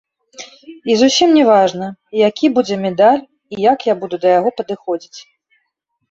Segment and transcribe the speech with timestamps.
[0.91, 1.87] І зусім не важна,
[2.29, 3.21] які будзе медаль
[3.57, 5.19] і як я буду да яго падыходзіць.